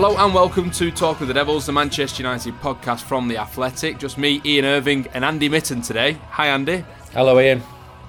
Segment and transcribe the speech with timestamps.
[0.00, 3.98] Hello and welcome to Talk of the Devils, the Manchester United podcast from The Athletic.
[3.98, 6.12] Just me, Ian Irving, and Andy Mitten today.
[6.30, 6.84] Hi, Andy.
[7.14, 7.60] Hello, Ian.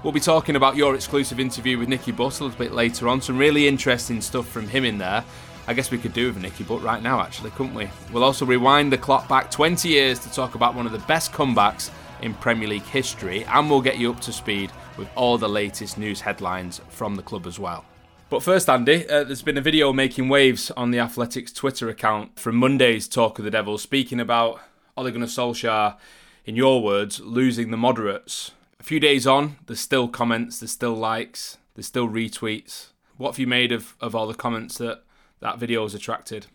[0.03, 3.23] We'll be talking about your exclusive interview with Nicky Butt a little bit later on.
[3.23, 5.25] Some really interesting stuff from him in there.
[5.65, 7.89] I guess we could do with Nicky Butt right now, actually, couldn't we?
[8.13, 11.31] We'll also rewind the clock back 20 years to talk about one of the best
[11.31, 11.89] comebacks
[12.21, 15.97] in Premier League history, and we'll get you up to speed with all the latest
[15.97, 17.83] news headlines from the club as well.
[18.29, 22.37] But first, Andy, uh, there's been a video making waves on the Athletics Twitter account
[22.37, 24.61] from Monday's Talk of the Devil, speaking about
[24.95, 25.97] Ole Gunnar Solskjaer,
[26.45, 28.51] in your words, losing the moderates.
[28.79, 32.89] A few days on, there's still comments, there's still likes, there's still retweets.
[33.17, 35.01] What have you made of, of all the comments that
[35.39, 36.45] that video has attracted?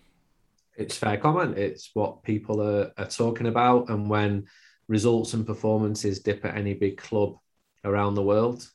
[0.77, 1.59] It's fair comment.
[1.59, 3.89] It's what people are, are talking about.
[3.89, 4.47] And when
[4.87, 7.37] results and performances dip at any big club
[7.85, 8.71] around the world,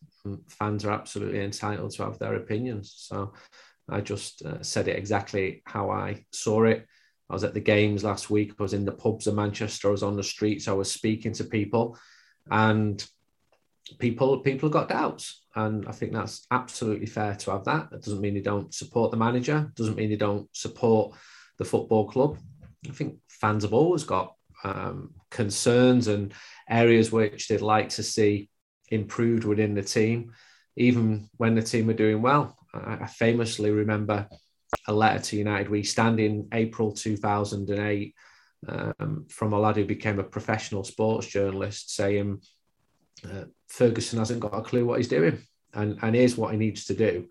[0.47, 2.93] fans are absolutely entitled to have their opinions.
[2.97, 3.33] So
[3.89, 6.85] I just uh, said it exactly how I saw it.
[7.29, 8.53] I was at the games last week.
[8.59, 9.87] I was in the pubs of Manchester.
[9.87, 10.67] I was on the streets.
[10.67, 11.97] I was speaking to people,
[12.49, 13.03] and
[13.99, 15.45] people people have got doubts.
[15.55, 17.91] And I think that's absolutely fair to have that.
[17.91, 19.71] That doesn't mean they don't support the manager.
[19.75, 21.15] Doesn't mean they don't support
[21.57, 22.37] the football club.
[22.87, 26.33] I think fans have always got um, concerns and
[26.69, 28.49] areas which they'd like to see
[28.91, 30.33] improved within the team,
[30.75, 32.55] even when the team are doing well.
[32.73, 34.27] I, famously remember
[34.87, 38.15] a letter to United We Stand in April 2008
[38.67, 42.41] um, from a lad who became a professional sports journalist saying
[43.25, 45.41] uh, Ferguson hasn't got a clue what he's doing
[45.73, 47.27] and, and here's what he needs to do.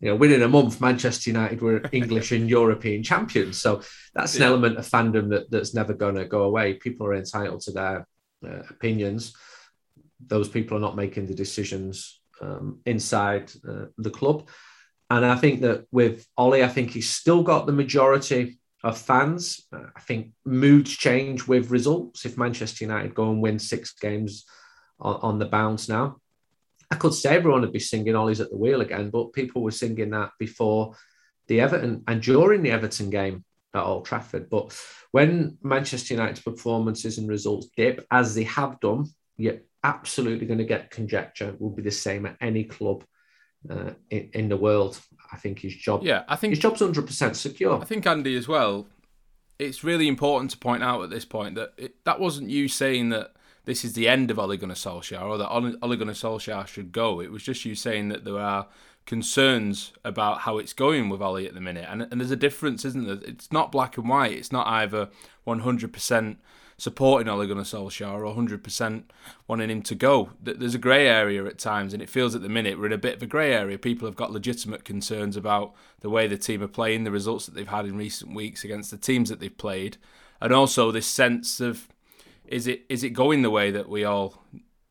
[0.00, 3.60] You know, within a month, Manchester United were English and European champions.
[3.60, 3.82] So
[4.14, 4.48] that's an yeah.
[4.48, 6.74] element of fandom that, that's never going to go away.
[6.74, 8.06] People are entitled to their
[8.46, 9.34] uh, opinions
[10.24, 14.48] those people are not making the decisions um, inside uh, the club.
[15.10, 19.66] And I think that with Ollie, I think he's still got the majority of fans.
[19.72, 22.24] Uh, I think moods change with results.
[22.24, 24.44] If Manchester United go and win six games
[25.00, 26.18] on, on the bounce now,
[26.90, 29.70] I could say everyone would be singing Ollie's at the wheel again, but people were
[29.70, 30.94] singing that before
[31.46, 34.48] the Everton and during the Everton game at Old Trafford.
[34.48, 34.78] But
[35.10, 39.06] when Manchester United's performances and results dip, as they have done,
[39.36, 43.04] yet absolutely going to get conjecture will be the same at any club
[43.70, 45.00] uh, in, in, the world.
[45.32, 47.80] I think his job, yeah, I think his job's hundred percent secure.
[47.80, 48.86] I think Andy as well.
[49.58, 53.08] It's really important to point out at this point that it, that wasn't you saying
[53.08, 53.32] that
[53.64, 57.20] this is the end of Ole Gunnar Solskjaer or that Ole Gunnar Solskjaer should go.
[57.20, 58.68] It was just you saying that there are
[59.04, 62.84] concerns about how it's going with Ollie at the minute, and and there's a difference,
[62.84, 63.18] isn't there?
[63.22, 64.32] It's not black and white.
[64.32, 65.08] It's not either
[65.44, 66.38] 100 percent
[66.78, 69.02] supporting Ole Gunnar Solskjaer or 100%
[69.48, 70.30] wanting him to go.
[70.40, 72.98] There's a grey area at times, and it feels at the minute we're in a
[72.98, 73.76] bit of a grey area.
[73.78, 77.54] People have got legitimate concerns about the way the team are playing, the results that
[77.54, 79.96] they've had in recent weeks against the teams that they've played,
[80.40, 81.88] and also this sense of
[82.46, 84.42] is it is it going the way that we all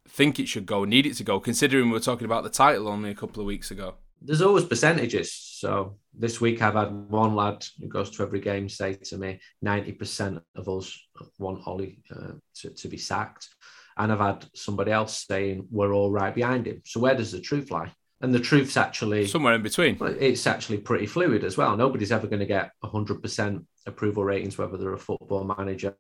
[0.07, 2.87] think it should go, need it to go, considering we were talking about the title
[2.87, 3.95] only a couple of weeks ago?
[4.21, 5.31] There's always percentages.
[5.31, 9.39] So this week I've had one lad who goes to every game say to me,
[9.63, 11.06] 90% of us
[11.39, 13.49] want Ollie uh, to, to be sacked.
[13.97, 16.81] And I've had somebody else saying we're all right behind him.
[16.85, 17.91] So where does the truth lie?
[18.21, 19.97] And the truth's actually somewhere in between.
[20.01, 21.77] It's actually pretty fluid as well.
[21.77, 25.95] Nobody's ever going to get 100% approval ratings, whether they're a football manager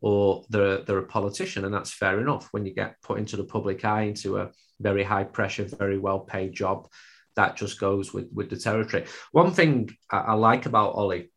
[0.00, 1.64] or they're, they're a politician.
[1.64, 4.50] And that's fair enough when you get put into the public eye, into a
[4.80, 6.88] very high pressure, very well paid job
[7.36, 9.04] that just goes with with the territory.
[9.30, 11.30] One thing I, I like about Ollie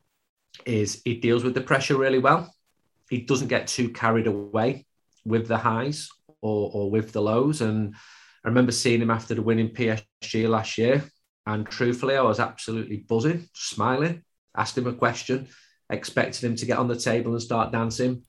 [0.65, 2.53] is he deals with the pressure really well.
[3.09, 4.85] He doesn't get too carried away
[5.25, 6.09] with the highs
[6.41, 7.61] or, or with the lows.
[7.61, 7.95] And
[8.45, 11.03] I remember seeing him after the winning PSG last year.
[11.45, 14.23] And truthfully, I was absolutely buzzing, smiling,
[14.55, 15.47] asked him a question.
[15.89, 18.21] expected him to get on the table and start dancing,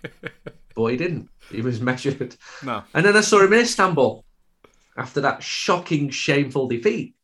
[0.74, 1.28] but he didn't.
[1.50, 2.36] He was measured.
[2.62, 2.84] No.
[2.94, 4.24] And then I saw him in Istanbul
[4.96, 7.16] after that shocking, shameful defeat.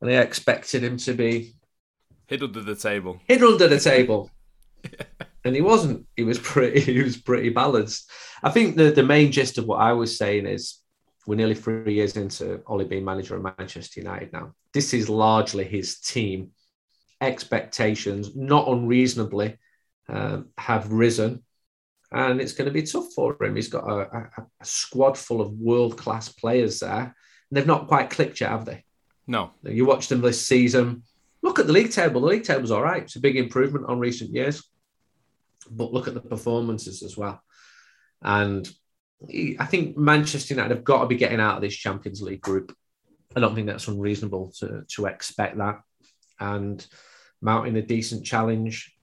[0.00, 1.54] And I expected him to be
[2.26, 3.20] Hid under the table.
[3.28, 4.30] hid under the table.
[5.44, 6.06] and he wasn't.
[6.16, 8.10] He was pretty he was pretty balanced.
[8.42, 10.80] I think the, the main gist of what I was saying is
[11.26, 14.54] we're nearly three years into Ollie being manager of Manchester United now.
[14.72, 16.52] This is largely his team.
[17.20, 19.58] Expectations, not unreasonably,
[20.08, 21.42] um, have risen.
[22.10, 23.56] And it's going to be tough for him.
[23.56, 27.02] He's got a, a, a squad full of world class players there.
[27.02, 27.12] And
[27.50, 28.84] they've not quite clicked yet, have they?
[29.26, 29.50] No.
[29.62, 31.02] You watch them this season.
[31.42, 32.22] Look at the league table.
[32.22, 33.02] The league table's all right.
[33.02, 34.62] It's a big improvement on recent years.
[35.70, 37.42] But look at the performances as well.
[38.22, 38.68] And
[39.58, 42.74] I think Manchester United have got to be getting out of this Champions League group.
[43.34, 45.80] I don't think that's unreasonable to, to expect that.
[46.40, 46.86] And
[47.40, 48.94] mounting a decent challenge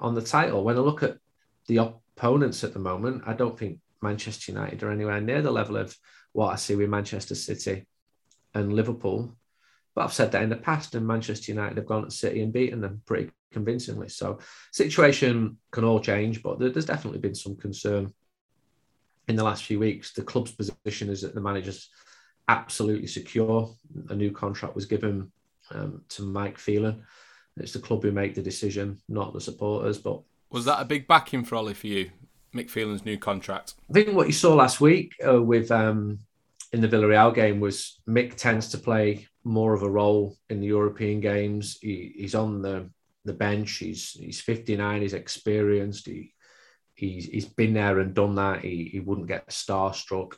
[0.00, 0.64] on the title.
[0.64, 1.18] When I look at
[1.66, 5.76] the opponents at the moment, I don't think Manchester United are anywhere near the level
[5.76, 5.96] of
[6.32, 7.86] what I see with Manchester City
[8.54, 9.36] and Liverpool.
[9.94, 12.52] But I've said that in the past, and Manchester United have gone to City and
[12.52, 14.08] beaten them pretty convincingly.
[14.08, 14.38] So
[14.72, 18.12] situation can all change, but there's definitely been some concern
[19.28, 20.12] in the last few weeks.
[20.12, 21.88] The club's position is that the manager's
[22.48, 23.74] absolutely secure.
[24.08, 25.30] A new contract was given
[25.70, 27.02] um, to Mike Phelan.
[27.56, 29.98] It's the club who make the decision, not the supporters.
[29.98, 30.20] But
[30.50, 32.10] Was that a big backing for Ollie for you?
[32.54, 33.74] Mick Phelan's new contract.
[33.88, 36.18] I think what you saw last week uh, with um,
[36.72, 40.66] in the Villarreal game was Mick tends to play more of a role in the
[40.66, 41.78] European games.
[41.80, 42.90] He, he's on the
[43.24, 43.76] the bench.
[43.76, 45.02] He's he's 59.
[45.02, 46.06] He's experienced.
[46.06, 46.34] He
[47.00, 48.60] he's, he's been there and done that.
[48.60, 50.34] He, he wouldn't get starstruck.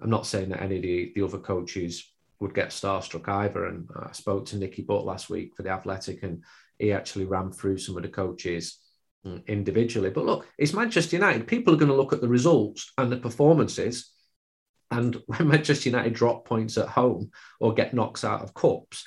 [0.00, 3.66] I'm not saying that any of the, the other coaches would get starstruck either.
[3.66, 6.44] And I spoke to Nicky Butt last week for the Athletic, and
[6.78, 8.78] he actually ran through some of the coaches
[9.26, 10.10] mm, individually.
[10.10, 11.46] But look, it's Manchester United.
[11.46, 14.10] People are going to look at the results and the performances.
[14.90, 19.06] And when Manchester United drop points at home or get knocks out of cups,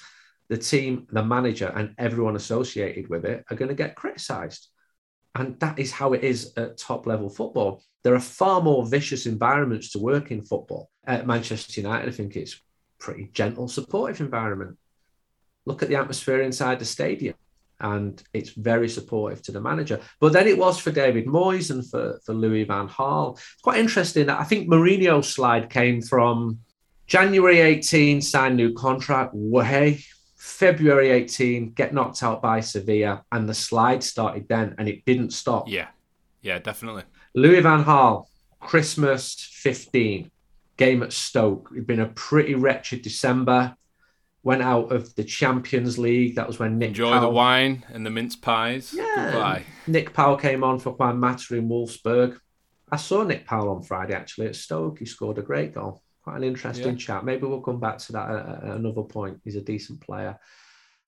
[0.50, 4.68] the team, the manager, and everyone associated with it are going to get criticised.
[5.34, 7.84] And that is how it is at top level football.
[8.04, 10.90] There are far more vicious environments to work in football.
[11.06, 12.62] At Manchester United, I think it's
[13.00, 14.78] pretty gentle, supportive environment.
[15.66, 17.36] Look at the atmosphere inside the stadium,
[17.80, 20.00] and it's very supportive to the manager.
[20.22, 23.34] But then it was for David Moyes and for, for Louis Van Gaal.
[23.34, 26.60] It's quite interesting that I think Mourinho's slide came from
[27.08, 30.04] January 18, signed new contract, way.
[30.46, 35.32] February 18, get knocked out by Sevilla, and the slide started then, and it didn't
[35.32, 35.68] stop.
[35.68, 35.88] Yeah.
[36.44, 37.02] Yeah, definitely.
[37.34, 38.28] Louis Van Gaal,
[38.60, 40.30] Christmas 15,
[40.78, 41.70] game at Stoke.
[41.74, 43.76] It'd been a pretty wretched December.
[44.44, 46.36] Went out of the Champions League.
[46.36, 48.94] That was when Nick Enjoy the wine and the mince pies.
[48.96, 49.32] Yeah.
[49.32, 49.64] Goodbye.
[49.88, 52.38] Nick Powell came on for Juan Mata in Wolfsburg.
[52.92, 55.00] I saw Nick Powell on Friday actually at Stoke.
[55.00, 56.04] He scored a great goal.
[56.26, 57.06] Quite an interesting Yeah.
[57.06, 57.24] chat.
[57.24, 59.42] Maybe we'll come back to that at, at another point.
[59.44, 60.40] He's a decent player.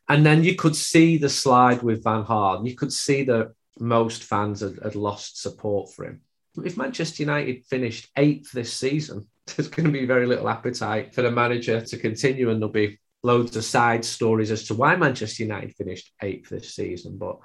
[0.08, 2.70] And then you could see the slide with Van Gaal.
[2.70, 6.22] You could see that most fans had, had lost support for him.
[6.64, 11.24] If Manchester United finished eighth this season, there's going to be very little appetite for
[11.24, 15.42] the manager to continue, and there'll be loads of side stories as to why Manchester
[15.42, 17.18] United finished eighth this season.
[17.18, 17.40] But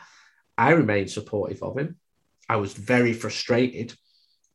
[0.58, 1.96] I remain supportive of him.
[2.50, 3.94] I was very frustrated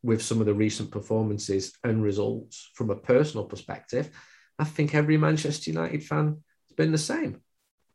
[0.07, 4.09] with some of the recent performances and results from a personal perspective.
[4.57, 7.41] I think every Manchester United fan has been the same.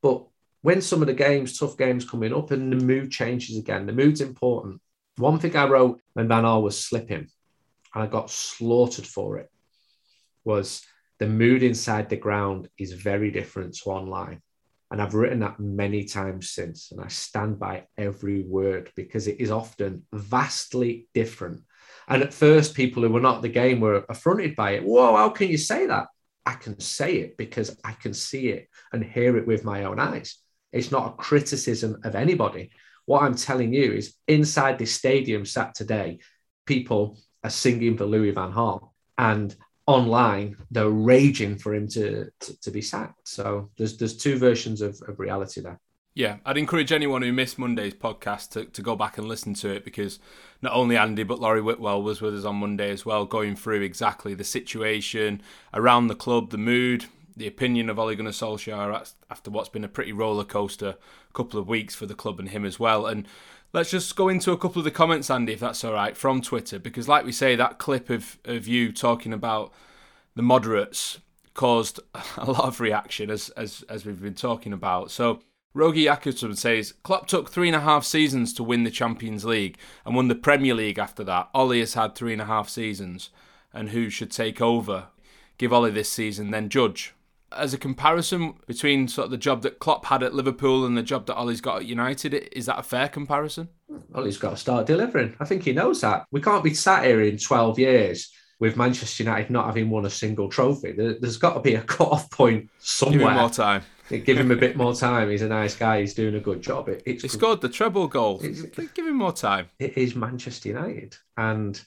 [0.03, 0.27] But
[0.61, 3.95] when some of the games, tough games coming up and the mood changes again, the
[3.95, 4.83] mood's important.
[5.17, 7.29] One thing I wrote when Van Gaal was slipping,
[7.95, 9.51] and I got slaughtered for it,
[10.45, 10.83] was
[11.19, 14.43] the mood inside the ground is very different to online.
[14.91, 19.41] And I've written that many times since, and I stand by every word because it
[19.41, 21.63] is often vastly different.
[22.09, 24.85] And at first, people who were not the game were affronted by it.
[24.85, 26.07] Whoa, how can you say that?
[26.45, 30.01] I can say it because I can see it and hear it with my own
[30.01, 30.37] eyes.
[30.73, 32.71] It's not a criticism of anybody.
[33.07, 36.19] What I'm telling you is inside this stadium sat today,
[36.67, 38.91] people are singing for Louis Van Gaal.
[39.19, 39.55] And
[39.87, 43.29] online, they're raging for him to, to, to be sacked.
[43.29, 45.81] So there's there's two versions of, of reality there.
[46.15, 49.71] Yeah, I'd encourage anyone who missed Monday's podcast to, to go back and listen to
[49.71, 50.19] it because
[50.61, 53.81] not only Andy but Laurie Whitwell was with us on Monday as well, going through
[53.81, 55.41] exactly the situation
[55.73, 59.89] around the club, the mood, the opinion of Ole Gunnar Solskjaer after what's been a
[59.89, 60.97] pretty roller coaster
[61.33, 63.07] couple of weeks for the club and him as well.
[63.07, 63.27] And
[63.73, 66.43] let's just go into a couple of the comments, Andy, if that's all right, from
[66.43, 69.73] Twitter because, like we say, that clip of of you talking about
[70.35, 71.21] the moderates
[71.55, 72.01] caused
[72.37, 75.11] a lot of reaction as as as we've been talking about.
[75.11, 75.41] So
[75.75, 79.79] Rogi Jakobsen says Klopp took three and a half seasons to win the Champions League
[80.05, 81.49] and won the Premier League after that.
[81.55, 83.31] Ollie has had three and a half seasons,
[83.73, 85.07] and who should take over?
[85.57, 87.15] Give Ollie this season, then judge.
[87.51, 91.03] As a comparison between sort of the job that Klopp had at Liverpool and the
[91.03, 93.69] job that Ollie's got at United, is that a fair comparison?
[94.15, 95.37] Ollie's got to start delivering.
[95.41, 96.25] I think he knows that.
[96.31, 100.11] We can't be sat here in 12 years with Manchester United not having won a
[100.11, 100.93] single trophy.
[100.93, 103.19] There's got to be a cut-off point somewhere.
[103.19, 103.83] Give him more time.
[104.19, 105.31] Give him a bit more time.
[105.31, 106.01] He's a nice guy.
[106.01, 106.89] He's doing a good job.
[106.89, 108.39] It, it's, he scored the treble goal.
[108.39, 109.69] Give him more time.
[109.79, 111.81] It is Manchester United, and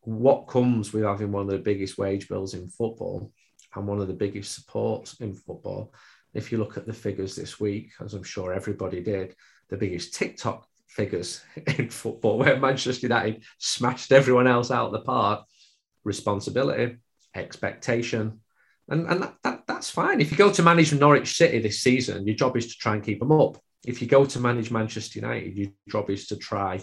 [0.00, 3.32] what comes with having one of the biggest wage bills in football
[3.74, 5.92] and one of the biggest supports in football.
[6.32, 9.34] If you look at the figures this week, as I'm sure everybody did,
[9.68, 11.42] the biggest TikTok figures
[11.78, 15.44] in football, where Manchester United smashed everyone else out of the park
[16.04, 16.96] responsibility,
[17.34, 18.40] expectation.
[18.88, 20.20] And, and that, that, that's fine.
[20.20, 23.04] If you go to manage Norwich City this season, your job is to try and
[23.04, 23.58] keep them up.
[23.84, 26.80] If you go to manage Manchester United, your job is to try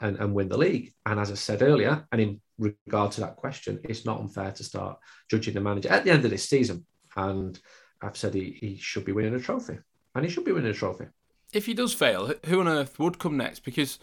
[0.00, 0.92] and, and win the league.
[1.04, 4.64] And as I said earlier, and in regard to that question, it's not unfair to
[4.64, 4.98] start
[5.30, 6.86] judging the manager at the end of this season.
[7.16, 7.58] And
[8.02, 9.78] I've said he, he should be winning a trophy.
[10.14, 11.06] And he should be winning a trophy.
[11.52, 13.60] If he does fail, who on earth would come next?
[13.60, 13.98] Because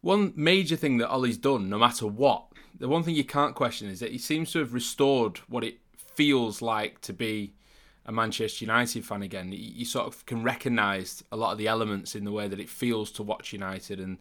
[0.00, 2.46] one major thing that Ollie's done, no matter what,
[2.78, 5.78] the one thing you can't question is that he seems to have restored what it
[6.14, 7.54] feels like to be
[8.04, 9.52] a Manchester United fan again.
[9.52, 12.68] You sort of can recognise a lot of the elements in the way that it
[12.68, 14.18] feels to watch United, and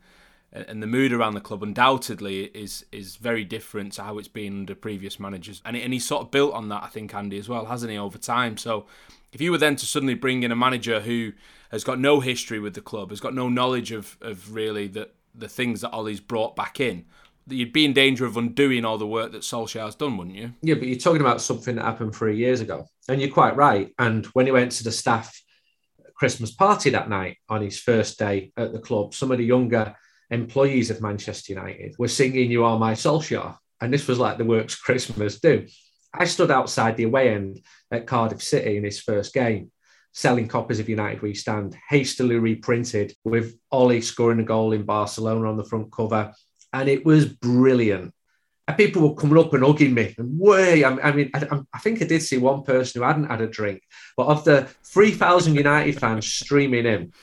[0.54, 4.60] and the mood around the club undoubtedly is is very different to how it's been
[4.60, 5.62] under previous managers.
[5.66, 7.98] And and he's sort of built on that, I think, Andy as well, hasn't he,
[7.98, 8.58] over time?
[8.58, 8.86] So
[9.32, 11.32] if you were then to suddenly bring in a manager who
[11.72, 15.16] has got no history with the club, has got no knowledge of of really that
[15.34, 17.06] the things that Ollie's brought back in,
[17.52, 20.54] you'd be in danger of undoing all the work that Solskjaer's done, wouldn't you?
[20.62, 22.88] Yeah, but you're talking about something that happened three years ago.
[23.08, 23.94] And you're quite right.
[24.00, 25.40] And when he went to the staff
[26.16, 29.96] Christmas party that night on his first day at the club, some of the younger
[30.30, 33.58] employees of Manchester United were singing You Are My Solskjaer.
[33.82, 35.68] And this was like the works Christmas do.
[36.14, 39.72] I stood outside the away end at Cardiff City in his first game
[40.14, 45.50] selling copies of United We Stand, hastily reprinted with Ollie scoring a goal in Barcelona
[45.50, 46.34] on the front cover.
[46.74, 48.14] And it was brilliant.
[48.68, 50.16] And people were coming up and hugging me.
[50.18, 53.42] And way, I, mean, I, I, think I did see one person who hadn't had
[53.42, 53.82] a drink,
[54.16, 57.14] but of the 3,000 United fans streaming in,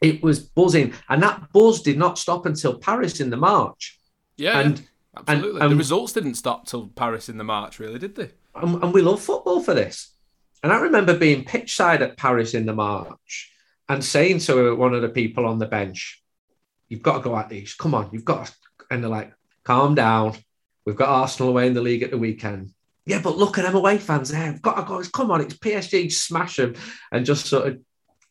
[0.00, 0.94] it was buzzing.
[1.08, 3.98] And that buzz did not stop until Paris in the March.
[4.36, 4.60] Yeah.
[4.60, 4.82] And,
[5.16, 5.60] absolutely.
[5.60, 8.30] And, the results didn't stop till Paris in the March, really, did they?
[8.54, 10.14] And, and we love football for this.
[10.62, 13.52] And I remember being pitch side at Paris in the March
[13.88, 16.20] and saying to one of the people on the bench,
[16.90, 17.72] You've got to go at these.
[17.74, 18.52] Come on, you've got to.
[18.90, 19.32] And they're like,
[19.64, 20.36] Calm down.
[20.84, 22.72] We've got Arsenal away in the league at the weekend.
[23.06, 24.52] Yeah, but look at them away fans there.
[24.52, 25.02] We've got to go.
[25.12, 26.74] Come on, it's PSG, smash them.
[27.12, 27.80] And just sort of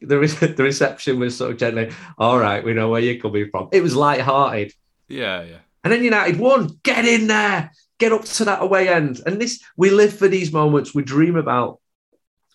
[0.02, 3.70] the, the reception was sort of gently, All right, we know where you're coming from.
[3.72, 4.74] It was light-hearted.
[5.08, 5.58] Yeah, yeah.
[5.84, 6.80] And then United won.
[6.84, 7.72] Get in there.
[8.00, 9.22] Get up to that away end.
[9.26, 10.94] And this, we live for these moments.
[10.94, 11.80] We dream about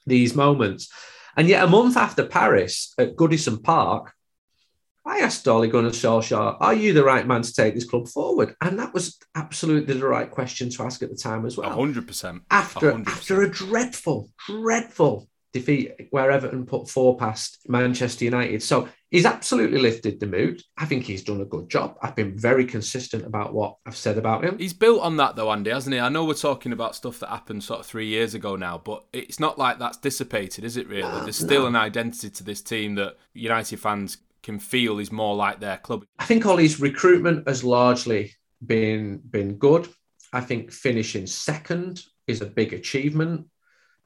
[0.06, 0.90] these moments.
[1.36, 4.12] And yet, a month after Paris at Goodison Park,
[5.06, 8.56] I asked Ole Gunnar Solskjaer, "Are you the right man to take this club forward?"
[8.60, 11.70] And that was absolutely the right question to ask at the time as well.
[11.70, 12.42] hundred percent.
[12.50, 13.06] After 100%.
[13.08, 18.60] after a dreadful, dreadful defeat where Everton put four past Manchester United.
[18.62, 20.60] So he's absolutely lifted the mood.
[20.76, 21.96] I think he's done a good job.
[22.02, 24.58] I've been very consistent about what I've said about him.
[24.58, 26.00] He's built on that though, Andy, hasn't he?
[26.00, 29.04] I know we're talking about stuff that happened sort of three years ago now, but
[29.12, 31.02] it's not like that's dissipated, is it really?
[31.02, 35.34] No, There's still an identity to this team that United fans can feel is more
[35.34, 36.04] like their club.
[36.18, 38.32] I think Ollie's recruitment has largely
[38.64, 39.88] been been good.
[40.32, 43.46] I think finishing second is a big achievement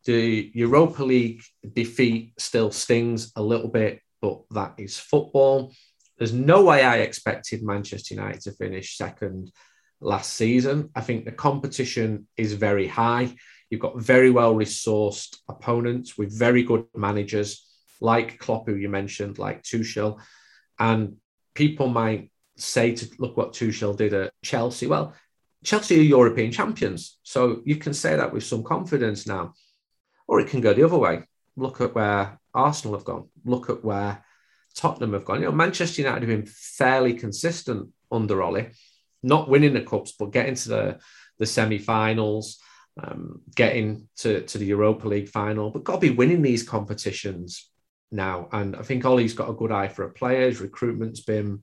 [0.04, 1.42] the Europa League
[1.74, 5.72] defeat still stings a little bit, but that is football.
[6.16, 9.52] There's no way I expected Manchester United to finish second
[10.00, 10.90] last season.
[10.94, 13.34] I think the competition is very high.
[13.70, 17.66] You've got very well resourced opponents with very good managers
[18.00, 20.20] like Klopp, who you mentioned, like Tuchel.
[20.78, 21.16] And
[21.54, 24.86] people might say to look what Tuchel did at Chelsea.
[24.86, 25.14] Well,
[25.64, 27.18] Chelsea are European champions.
[27.22, 29.54] So you can say that with some confidence now.
[30.26, 31.24] Or it can go the other way.
[31.56, 33.28] Look at where Arsenal have gone.
[33.44, 34.24] Look at where
[34.74, 35.40] Tottenham have gone.
[35.40, 38.70] You know, Manchester United have been fairly consistent under Ollie,
[39.22, 40.98] not winning the cups, but getting to the,
[41.38, 42.58] the semi-finals,
[43.02, 45.70] um, getting to, to the Europa League final.
[45.70, 47.70] But got to be winning these competitions
[48.10, 48.48] now.
[48.52, 50.46] And I think Ollie's got a good eye for a player.
[50.46, 51.62] His recruitment's been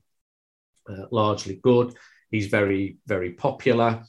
[0.88, 1.94] uh, largely good.
[2.30, 4.02] He's very, very popular.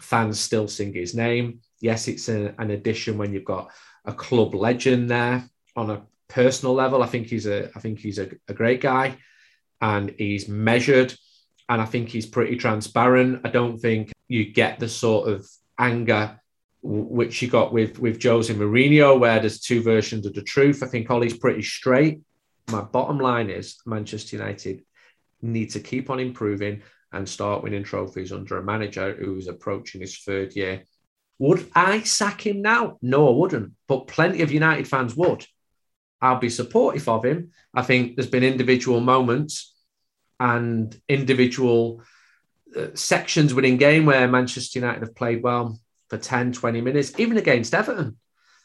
[0.00, 1.60] Fans still sing his name.
[1.80, 3.70] Yes, it's a, an addition when you've got
[4.04, 8.18] a club legend there on a personal level, I think he's a I think he's
[8.18, 9.16] a, a great guy,
[9.80, 11.14] and he's measured,
[11.68, 13.42] and I think he's pretty transparent.
[13.44, 15.46] I don't think you get the sort of
[15.78, 16.40] anger
[16.82, 20.82] which you got with with Jose Mourinho, where there's two versions of the truth.
[20.82, 22.20] I think Ollie's pretty straight.
[22.70, 24.82] My bottom line is Manchester United
[25.42, 30.18] need to keep on improving and start winning trophies under a manager who's approaching his
[30.18, 30.84] third year.
[31.38, 32.98] Would I sack him now?
[33.02, 33.72] No, I wouldn't.
[33.86, 35.46] But plenty of United fans would.
[36.20, 37.50] I'll be supportive of him.
[37.74, 39.74] I think there's been individual moments
[40.40, 42.02] and individual
[42.76, 47.36] uh, sections within game where Manchester United have played well for 10, 20 minutes, even
[47.36, 48.16] against Everton.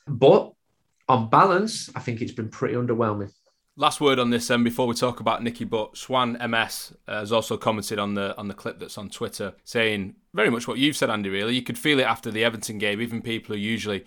[0.07, 0.53] But
[1.07, 3.31] on balance, I think it's been pretty underwhelming.
[3.77, 7.55] Last word on this, then, before we talk about Nicky Butt, Swan MS has also
[7.55, 11.09] commented on the on the clip that's on Twitter, saying very much what you've said,
[11.09, 11.29] Andy.
[11.29, 13.01] Really, you could feel it after the Everton game.
[13.01, 14.03] Even people who usually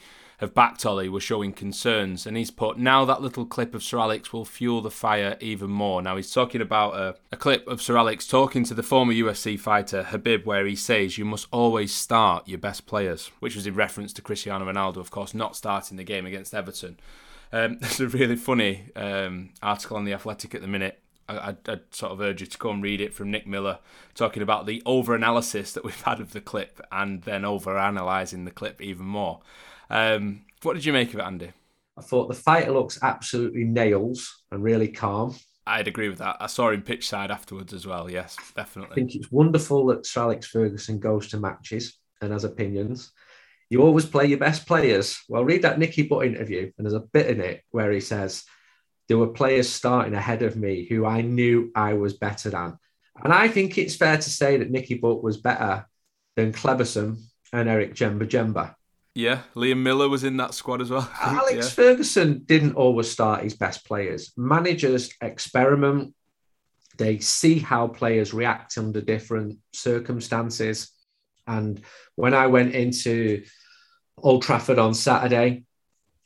[0.47, 4.33] backed Ollie were showing concerns, and he's put now that little clip of Sir Alex
[4.33, 6.03] will fuel the fire even more.
[6.03, 9.59] Now he's talking about a, a clip of Sir Alex talking to the former UFC
[9.59, 13.75] fighter Habib, where he says you must always start your best players, which was in
[13.75, 16.99] reference to Cristiano Ronaldo, of course, not starting the game against Everton.
[17.53, 21.01] Um, there's a really funny um, article on the Athletic at the minute.
[21.29, 23.79] I'd, I'd, sort of urge you to go and read it from Nick Miller,
[24.15, 28.83] talking about the over-analysis that we've had of the clip, and then over-analysing the clip
[28.83, 29.41] even more.
[29.95, 31.53] Um, what did you make of it, Andy?
[31.97, 35.37] I thought the fighter looks absolutely nails and really calm.
[35.67, 36.37] I'd agree with that.
[36.41, 38.11] I saw him pitch side afterwards as well.
[38.11, 38.93] Yes, definitely.
[38.93, 43.13] I think it's wonderful that Sir Alex Ferguson goes to matches and has opinions
[43.71, 45.21] you always play your best players.
[45.29, 48.45] Well, read that Nicky Butt interview, and there's a bit in it where he says,
[49.09, 52.79] There were players starting ahead of me who I knew I was better than.
[53.23, 55.87] And I think it's fair to say that Nicky Butt was better
[56.37, 57.23] than Kleberson
[57.53, 58.75] and Eric Djemba-Djemba.
[59.15, 61.09] Yeah, Liam Miller was in that squad as well.
[61.21, 61.63] Alex yeah.
[61.63, 64.33] Ferguson didn't always start his best players.
[64.37, 66.15] Managers experiment,
[66.99, 70.91] they see how players react under different circumstances.
[71.47, 71.81] And
[72.17, 73.45] when I went into
[74.19, 75.65] Old Trafford on Saturday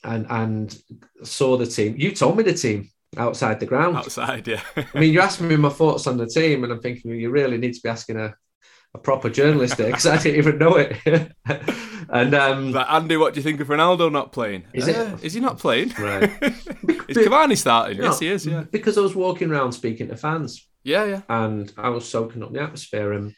[0.03, 0.83] and and
[1.25, 3.99] saw the team, you told me the team outside the ground.
[3.99, 4.63] Outside, yeah.
[4.77, 7.59] I mean, you asked me my thoughts on the team, and I'm thinking you really
[7.59, 8.35] need to be asking a,
[8.95, 11.33] a proper journalist there because I didn't even know it.
[12.09, 14.65] and um, but Andy, what do you think of Ronaldo not playing?
[14.73, 15.25] Is uh, it?
[15.25, 15.93] Is he not playing?
[15.99, 16.23] Right.
[16.43, 17.97] is Cavani starting?
[17.97, 18.47] You know, yes, he is.
[18.47, 18.65] Yeah.
[18.71, 20.67] Because I was walking around speaking to fans.
[20.85, 21.23] Yeah, yeah.
[21.29, 23.35] And I was soaking up the atmosphere, and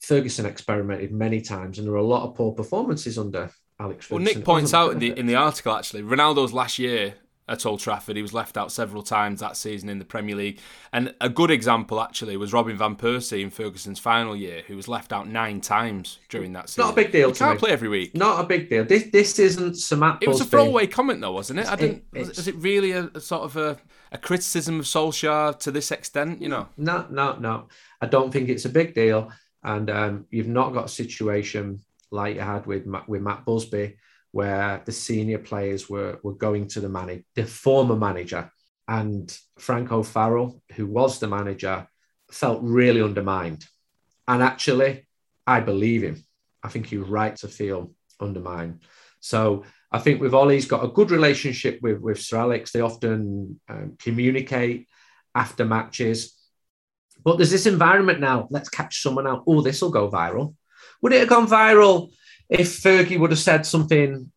[0.00, 4.06] Ferguson experimented many times, and there were a lot of poor performances under Alex.
[4.06, 4.24] Ferguson.
[4.24, 7.14] Well, Nick points out in the in the article actually, Ronaldo's last year
[7.50, 10.60] at Old Trafford, he was left out several times that season in the Premier League,
[10.92, 14.88] and a good example actually was Robin van Persie in Ferguson's final year, who was
[14.88, 16.84] left out nine times during that season.
[16.84, 17.32] Not a big deal.
[17.32, 18.14] Can't play every week.
[18.14, 18.84] Not a big deal.
[18.84, 20.18] This this isn't Samat.
[20.22, 21.68] It was a throwaway comment though, wasn't it?
[21.68, 22.04] I didn't.
[22.14, 23.76] It, was, was, it really a, a sort of a,
[24.12, 26.40] a criticism of Solskjaer to this extent?
[26.40, 26.68] You know.
[26.76, 27.68] No, no, no.
[28.00, 29.30] I don't think it's a big deal
[29.62, 33.96] and um, you've not got a situation like you had with with Matt Busby,
[34.32, 38.50] where the senior players were were going to the manager, the former manager,
[38.86, 41.86] and Frank O'Farrell, who was the manager,
[42.30, 43.64] felt really undermined.
[44.26, 45.06] And actually,
[45.46, 46.24] I believe him.
[46.62, 48.80] I think he was right to feel undermined.
[49.20, 52.70] So I think with Ollie's got a good relationship with with Sir Alex.
[52.70, 54.88] They often um, communicate
[55.34, 56.36] after matches.
[57.22, 58.48] But there's this environment now.
[58.50, 59.44] Let's catch someone out.
[59.46, 60.54] Oh, this will go viral.
[61.02, 62.10] Would it have gone viral
[62.50, 64.30] if Fergie would have said something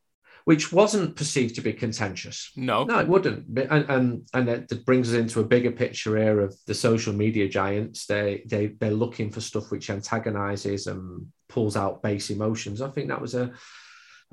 [0.45, 2.51] which wasn't perceived to be contentious?
[2.55, 3.57] No, no, it wouldn't.
[3.57, 7.47] And and and it brings us into a bigger picture here of the social media
[7.49, 8.05] giants.
[8.05, 12.81] They they they're looking for stuff which antagonizes and pulls out base emotions.
[12.81, 13.53] I think that was a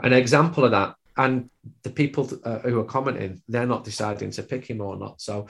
[0.03, 0.95] an example of that.
[1.17, 1.51] And
[1.83, 5.21] the people uh, who are commenting, they're not deciding to pick him or not.
[5.21, 5.47] So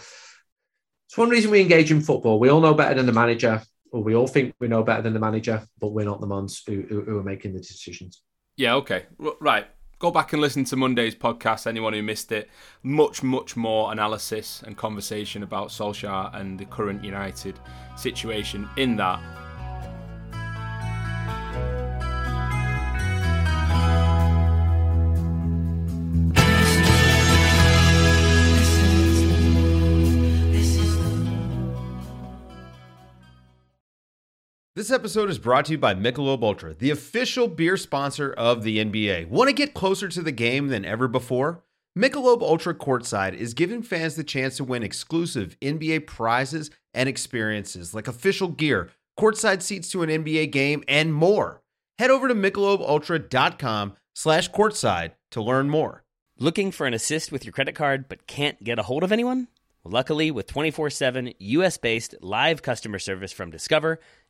[1.06, 2.38] it's one reason we engage in football.
[2.38, 5.14] We all know better than the manager, or we all think we know better than
[5.14, 8.22] the manager, but we're not the ones who, who, who are making the decisions.
[8.56, 9.06] Yeah, okay.
[9.40, 9.66] Right.
[9.98, 12.48] Go back and listen to Monday's podcast, anyone who missed it.
[12.82, 17.58] Much, much more analysis and conversation about Solskjaer and the current United
[17.96, 19.49] situation in that.
[34.80, 38.78] This episode is brought to you by Michelob Ultra, the official beer sponsor of the
[38.78, 39.28] NBA.
[39.28, 41.62] Want to get closer to the game than ever before?
[41.94, 47.92] Michelob Ultra Courtside is giving fans the chance to win exclusive NBA prizes and experiences
[47.94, 48.88] like official gear,
[49.18, 51.60] courtside seats to an NBA game, and more.
[51.98, 56.04] Head over to michelobultra.com slash courtside to learn more.
[56.38, 59.48] Looking for an assist with your credit card but can't get a hold of anyone?
[59.84, 63.98] Luckily, with 24 7 US based live customer service from Discover,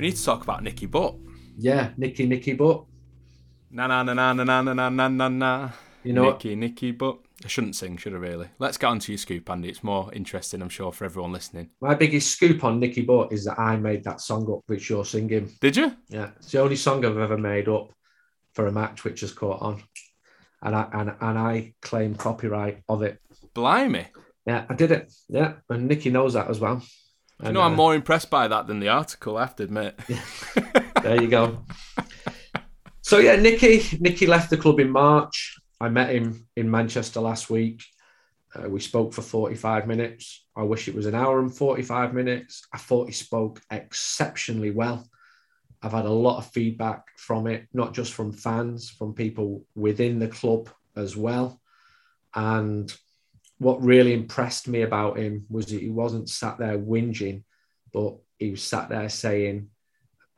[0.00, 1.16] we need to talk about Nicky Butt.
[1.58, 2.86] Yeah, Nicky, Nicky Butt.
[3.70, 5.70] Na na na na na na na na na na.
[6.02, 6.42] You know what?
[6.42, 7.18] Nicky, Nicky Butt.
[7.44, 8.48] I shouldn't sing, should I really?
[8.58, 9.68] Let's get on to your scoop, Andy.
[9.68, 11.68] It's more interesting, I'm sure, for everyone listening.
[11.82, 15.04] My biggest scoop on Nicky Butt is that I made that song up which you're
[15.04, 15.52] singing.
[15.60, 15.94] Did you?
[16.08, 17.92] Yeah, it's the only song I've ever made up
[18.54, 19.82] for a match which has caught on,
[20.62, 23.18] and I and, and I claim copyright of it.
[23.52, 24.06] Blimey.
[24.46, 25.12] Yeah, I did it.
[25.28, 26.82] Yeah, and Nicky knows that as well.
[27.40, 29.62] You And, know, I'm uh, more impressed by that than the article, I have to
[29.64, 29.98] admit.
[31.02, 31.64] there you go.
[33.02, 35.58] So yeah, Nicky Nicky left the club in March.
[35.80, 37.82] I met him in Manchester last week.
[38.54, 40.44] Uh, we spoke for 45 minutes.
[40.56, 42.66] I wish it was an hour and 45 minutes.
[42.72, 45.08] I thought he spoke exceptionally well.
[45.82, 50.18] I've had a lot of feedback from it, not just from fans, from people within
[50.18, 51.60] the club as well.
[52.34, 52.94] And
[53.60, 57.42] what really impressed me about him was that he wasn't sat there whinging,
[57.92, 59.68] but he was sat there saying,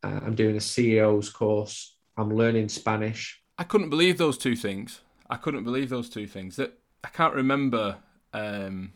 [0.03, 1.97] uh, I'm doing a CEO's course.
[2.17, 3.41] I'm learning Spanish.
[3.57, 5.03] I couldn't believe those two things.
[5.31, 6.57] I couldn't believe those two things.
[6.57, 7.99] That I can't remember.
[8.33, 8.95] Um,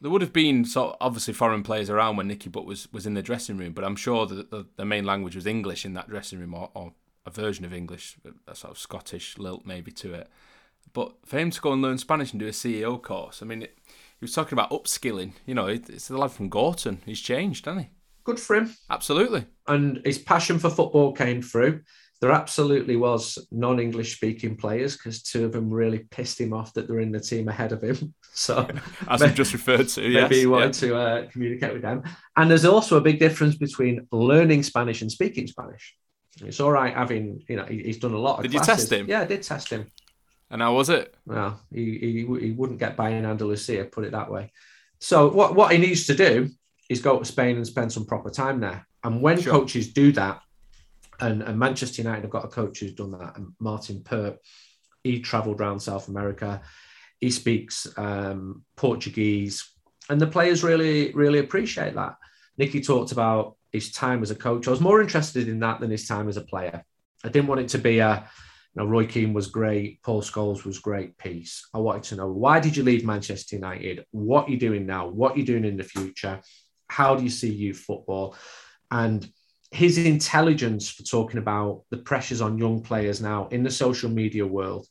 [0.00, 3.04] there would have been sort of obviously foreign players around when Nicky Butt was, was
[3.04, 5.92] in the dressing room, but I'm sure that the, the main language was English in
[5.92, 6.94] that dressing room, or, or
[7.26, 10.28] a version of English, a sort of Scottish lilt maybe to it.
[10.92, 13.62] But for him to go and learn Spanish and do a CEO course, I mean,
[13.62, 15.32] it, he was talking about upskilling.
[15.46, 17.02] You know, it, it's the lad from Gorton.
[17.06, 17.90] He's changed, hasn't he?
[18.24, 18.74] Good for him.
[18.90, 19.46] Absolutely.
[19.66, 21.80] And his passion for football came through.
[22.20, 26.88] There absolutely was non-English speaking players because two of them really pissed him off that
[26.88, 28.14] they're in the team ahead of him.
[28.34, 28.68] So
[29.08, 30.30] As I've just referred to, yes.
[30.30, 30.88] maybe he wanted yeah.
[30.88, 32.04] to uh, communicate with them.
[32.36, 35.96] And there's also a big difference between learning Spanish and speaking Spanish.
[36.42, 39.08] It's all right having, you know, he's done a lot of Did you test him?
[39.08, 39.90] Yeah, I did test him.
[40.50, 41.14] And how was it?
[41.26, 44.52] Well, he, he, he wouldn't get by in Andalusia, put it that way.
[44.98, 46.48] So what, what he needs to do
[46.88, 48.86] is go to Spain and spend some proper time there.
[49.04, 49.52] And when Sure.
[49.52, 50.40] coaches do that,
[51.20, 54.38] and, and Manchester United have got a coach who's done that, and Martyn Pert,
[55.02, 56.62] he travelled around South America.
[57.20, 59.70] He speaks um, Portuguese,
[60.08, 62.16] and the players really, really appreciate that.
[62.56, 64.66] Nicky talked about his time as a coach.
[64.66, 66.84] I was more interested in that than his time as a player.
[67.24, 68.28] I didn't want it to be a,
[68.78, 71.68] know, Roy Keane was great, Paul Scholes was great piece.
[71.74, 74.04] I wanted to know why did you leave Manchester United?
[74.10, 75.08] What are you doing now?
[75.08, 76.40] What are you doing in the future?
[76.88, 78.36] How do you see youth football?
[78.90, 79.28] And
[79.70, 84.46] his intelligence for talking about the pressures on young players now in the social media
[84.46, 84.86] world.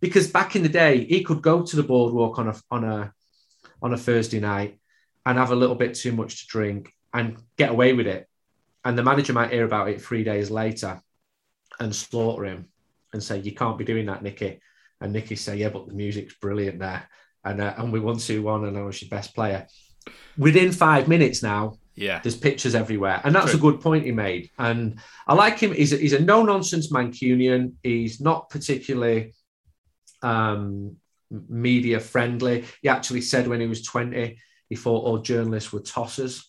[0.00, 3.12] Because back in the day, he could go to the boardwalk on a on a
[3.82, 4.80] on a Thursday night
[5.26, 8.26] and have a little bit too much to drink and get away with it.
[8.84, 11.00] And the manager might hear about it three days later
[11.78, 12.68] and slaughter him
[13.12, 14.60] and say, You can't be doing that, Nicky.
[15.00, 17.08] And Nicky say, Yeah, but the music's brilliant there.
[17.44, 19.66] And, uh, and we won 2 1, and I was your best player.
[20.36, 22.20] Within five minutes now, Yeah.
[22.22, 23.20] there's pictures everywhere.
[23.24, 23.58] And that's True.
[23.58, 24.50] a good point he made.
[24.58, 25.72] And I like him.
[25.72, 27.74] He's a, he's a no nonsense Mancunian.
[27.82, 29.34] He's not particularly
[30.22, 30.96] um,
[31.30, 32.64] media friendly.
[32.82, 36.42] He actually said when he was 20, he thought all journalists were tossers.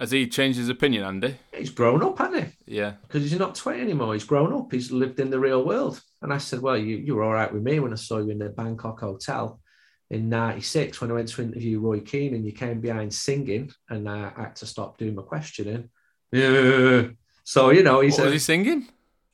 [0.00, 1.36] Has he changed his opinion, Andy?
[1.54, 2.74] He's grown up, hasn't he?
[2.78, 2.94] Yeah.
[3.06, 4.14] because he's not 20 anymore.
[4.14, 4.72] He's grown up.
[4.72, 6.00] He's lived in the real world.
[6.22, 8.30] And I said, Well, you, you were all right with me when I saw you
[8.30, 9.60] in the Bangkok hotel
[10.08, 14.08] in 96 when I went to interview Roy Keane and you came behind singing and
[14.08, 15.90] I had to stop doing my questioning.
[16.32, 17.08] Yeah.
[17.44, 18.88] So, you know, he's What a- was he singing?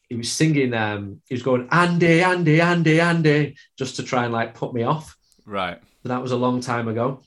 [0.09, 4.33] he was singing, um, he was going, Andy, Andy, Andy, Andy, just to try and
[4.33, 5.17] like put me off.
[5.45, 5.79] Right.
[6.03, 7.23] But that was a long time ago.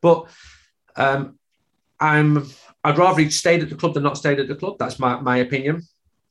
[0.00, 0.26] But
[0.96, 1.38] um,
[2.00, 2.46] I'm
[2.86, 4.76] I'd rather he'd stayed at the club than not stayed at the club.
[4.78, 5.82] That's my, my opinion.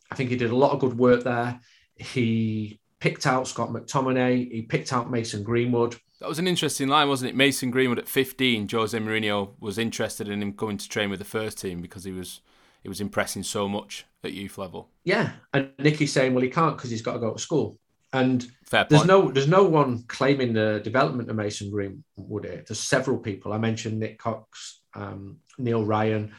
[0.09, 1.59] I think he did a lot of good work there.
[1.95, 4.51] He picked out Scott McTominay.
[4.51, 5.97] He picked out Mason Greenwood.
[6.21, 7.35] That was an interesting line, wasn't it?
[7.35, 11.25] Mason Greenwood at 15, Jose Mourinho was interested in him coming to train with the
[11.25, 12.39] first team because he was
[12.83, 14.89] he was impressing so much at youth level.
[15.03, 17.79] Yeah, and Nicky's saying, well, he can't because he's got to go to school.
[18.13, 22.45] And there's no there's no one claiming the development of Mason Greenwood.
[22.45, 22.63] Here.
[22.65, 23.51] There's several people.
[23.51, 26.33] I mentioned Nick Cox, um, Neil Ryan,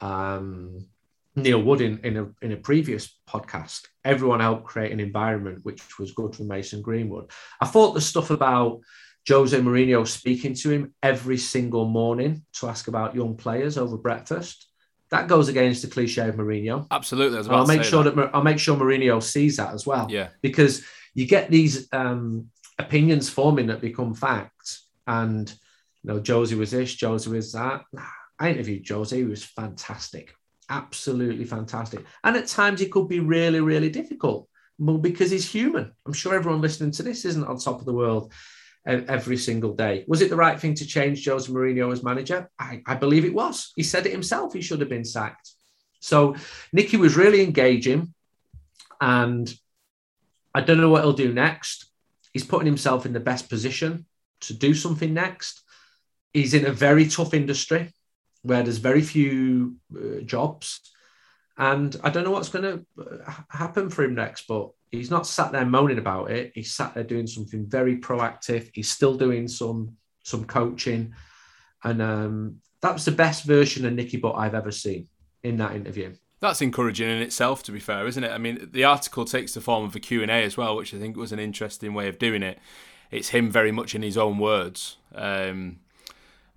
[0.00, 0.86] um,
[1.34, 3.86] Neil Wood in, in a in a previous podcast.
[4.04, 7.30] Everyone helped create an environment which was good for Mason Greenwood.
[7.60, 8.80] I thought the stuff about
[9.28, 14.66] Jose Mourinho speaking to him every single morning to ask about young players over breakfast.
[15.10, 16.86] That goes against the cliche of Mourinho.
[16.90, 18.16] Absolutely, I was And I'll make sure that.
[18.16, 18.30] that.
[18.34, 20.06] I'll make sure Mourinho sees that as well.
[20.10, 20.28] Yeah.
[20.40, 22.48] because you get these um,
[22.78, 24.88] opinions forming that become facts.
[25.06, 25.52] And
[26.04, 27.82] you know, Josie was this, Josie was that.
[28.38, 30.34] I interviewed Josie; he was fantastic,
[30.68, 32.04] absolutely fantastic.
[32.24, 34.48] And at times, he could be really, really difficult.
[34.78, 35.92] Well, because he's human.
[36.06, 38.32] I'm sure everyone listening to this isn't on top of the world
[38.84, 40.04] every single day.
[40.08, 42.50] Was it the right thing to change Jose Mourinho as manager?
[42.58, 43.72] I, I believe it was.
[43.76, 44.52] He said it himself.
[44.52, 45.50] He should have been sacked.
[46.00, 46.34] So
[46.72, 48.12] Nicky was really engaging,
[49.00, 49.52] and
[50.52, 51.86] I don't know what he'll do next.
[52.32, 54.06] He's putting himself in the best position
[54.40, 55.61] to do something next.
[56.32, 57.92] He's in a very tough industry
[58.42, 60.80] where there's very few uh, jobs.
[61.56, 65.52] And I don't know what's going to happen for him next, but he's not sat
[65.52, 66.52] there moaning about it.
[66.54, 68.70] He's sat there doing something very proactive.
[68.72, 71.14] He's still doing some some coaching,
[71.82, 75.08] and um, that was the best version of Nicky Butt I've ever seen
[75.42, 76.14] in that interview.
[76.38, 78.30] That's encouraging in itself, to be fair, isn't it?
[78.30, 81.16] I mean, the article takes the form of a Q&A as well, which I think
[81.16, 82.58] was an interesting way of doing it.
[83.12, 84.96] It's him very much in his own words.
[85.14, 85.78] Um,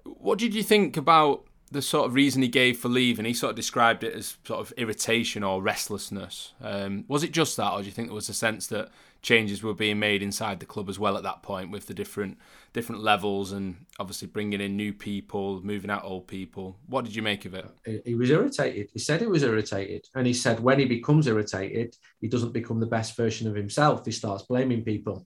[0.05, 3.25] what did you think about the sort of reason he gave for leaving?
[3.25, 6.53] He sort of described it as sort of irritation or restlessness.
[6.61, 8.89] Um, was it just that, or do you think there was a sense that
[9.21, 12.37] changes were being made inside the club as well at that point with the different
[12.73, 16.77] different levels and obviously bringing in new people, moving out old people?
[16.85, 17.65] What did you make of it?
[17.85, 18.91] He- He was irritated.
[18.93, 20.05] He said he was irritated.
[20.13, 24.05] And he said when he becomes irritated, he doesn't become the best version of himself.
[24.05, 25.25] He starts blaming people,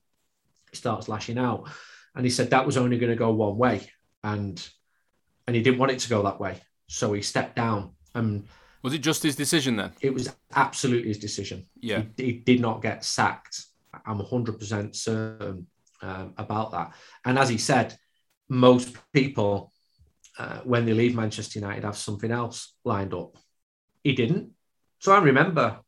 [0.71, 1.67] he starts lashing out.
[2.15, 3.89] And he said that was only going to go one way.
[4.23, 4.67] And
[5.47, 6.61] and he didn't want it to go that way.
[6.87, 7.91] So he stepped down.
[8.13, 8.45] And
[8.83, 9.93] Was it just his decision then?
[10.01, 11.65] it was absolutely his decision.
[11.79, 12.03] Yeah.
[12.17, 13.65] He, he did not get sacked.
[14.05, 15.67] I'm 100% certain
[16.01, 16.93] um, about that.
[17.25, 17.97] And as he said,
[18.47, 19.73] most people,
[20.37, 23.35] uh, when they leave Manchester United, have something else lined up.
[24.03, 24.51] He didn't.
[24.99, 25.79] So I remember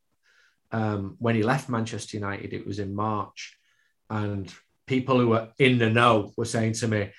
[0.72, 3.58] um, when he left Manchester United, it was in March,
[4.10, 4.52] and
[4.88, 7.12] people who were in the know were saying to me,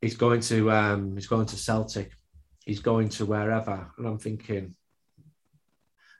[0.00, 2.12] "He's going to, um, he's going to Celtic,
[2.64, 4.74] he's going to wherever," and I'm thinking,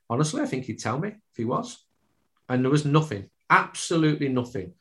[0.09, 1.85] honestly, I think he'd tell me if he was,
[2.49, 4.75] and there was nothing, absolutely nothing,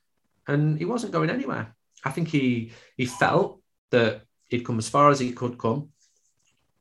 [0.47, 1.75] and he wasn't going anywhere.
[2.03, 5.89] I think he he felt that he'd come as far as he could come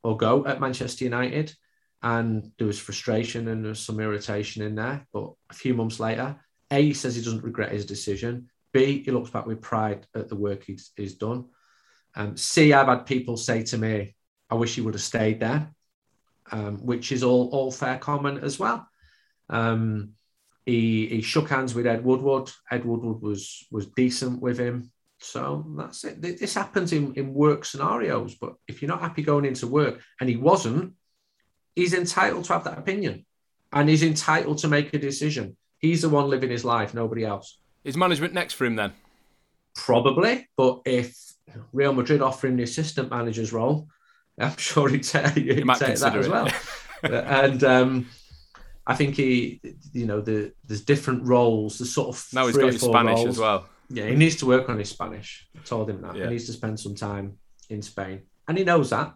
[0.03, 1.53] or go at Manchester United.
[2.01, 5.05] And there was frustration and there was some irritation in there.
[5.11, 6.39] But a few months later,
[6.71, 8.49] A, he says he doesn't regret his decision.
[8.71, 11.45] B, he looks back with pride at the work he's, he's done.
[12.17, 14.15] Um, C, I've had people say to me,
[14.49, 15.71] I wish he would have stayed there,
[16.51, 18.87] um, which is all, all fair comment as well.
[19.49, 20.13] Um,
[20.65, 22.51] he, he shook hands with Ed Woodward.
[22.71, 24.91] Ed Woodward was, was decent with him.
[25.19, 26.21] So that's it.
[26.21, 28.35] This happens in, in work scenarios.
[28.35, 30.93] But if you're not happy going into work, and he wasn't,
[31.75, 33.25] he's entitled to have that opinion
[33.71, 35.55] and he's entitled to make a decision.
[35.77, 37.59] He's the one living his life, nobody else.
[37.83, 38.93] Is management next for him then?
[39.77, 41.15] Probably, but if
[41.71, 43.87] Real Madrid offer him the assistant manager's role,
[44.39, 46.49] I'm sure he'd take, he'd take that as well.
[47.03, 48.09] and um,
[48.85, 49.61] I think he,
[49.93, 51.77] you know, the, there's different roles.
[51.77, 53.27] There's sort of Now he's got his Spanish roles.
[53.29, 53.69] as well.
[53.89, 55.47] Yeah, he needs to work on his Spanish.
[55.55, 56.15] I told him that.
[56.15, 56.25] Yeah.
[56.25, 57.37] He needs to spend some time
[57.69, 58.23] in Spain.
[58.47, 59.13] And he knows that.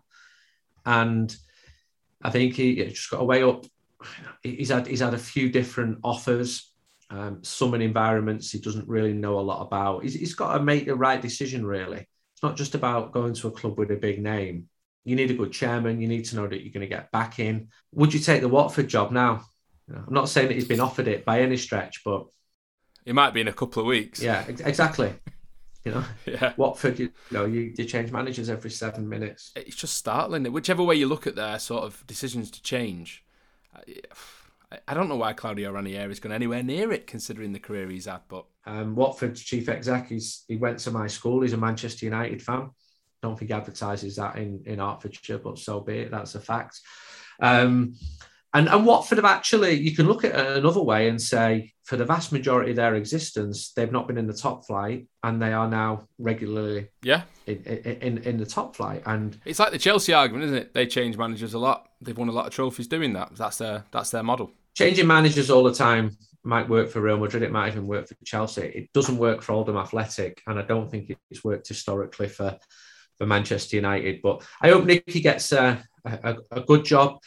[0.85, 1.35] And
[2.21, 3.65] I think he yeah, just got a way up.
[4.43, 6.70] He's had he's had a few different offers.
[7.11, 10.03] Um, some environments he doesn't really know a lot about.
[10.03, 11.97] He's, he's got to make the right decision, really.
[12.33, 14.69] It's not just about going to a club with a big name.
[15.03, 15.99] You need a good chairman.
[15.99, 17.67] You need to know that you're going to get back in.
[17.93, 19.43] Would you take the Watford job now?
[19.93, 22.27] I'm not saying that he's been offered it by any stretch, but
[23.05, 24.21] It might be in a couple of weeks.
[24.21, 25.13] yeah, ex- exactly.
[25.83, 26.53] You know, Yeah.
[26.55, 29.51] Watford, you, you know, you, you change managers every seven minutes.
[29.55, 30.45] It's just startling.
[30.53, 33.25] Whichever way you look at their sort of decisions to change,
[33.75, 33.81] I,
[34.87, 38.05] I don't know why Claudio Ranieri has gone anywhere near it, considering the career he's
[38.05, 38.21] had.
[38.27, 41.41] But Um, Watford's chief exec, he's, he went to my school.
[41.41, 42.69] He's a Manchester United fan.
[43.21, 46.11] Don't think he advertises that in, in Hertfordshire, but so be it.
[46.11, 46.79] That's a fact.
[47.41, 47.95] Um,
[48.53, 51.97] and, and Watford have actually, you can look at it another way and say, for
[51.97, 55.53] the vast majority of their existence, they've not been in the top flight and they
[55.53, 59.03] are now regularly yeah, in, in, in the top flight.
[59.05, 60.73] And it's like the Chelsea argument, isn't it?
[60.73, 61.89] They change managers a lot.
[62.01, 63.35] They've won a lot of trophies doing that.
[63.35, 64.51] That's their that's their model.
[64.73, 66.11] Changing managers all the time
[66.43, 67.43] might work for Real Madrid.
[67.43, 68.63] It might even work for Chelsea.
[68.63, 72.57] It doesn't work for Oldham Athletic, and I don't think it's worked historically for
[73.17, 74.21] for Manchester United.
[74.21, 77.19] But I hope Nicky gets uh, a, a, a good job,